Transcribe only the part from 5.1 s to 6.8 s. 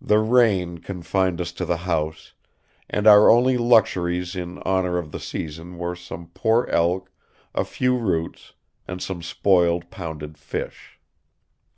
the season were some poor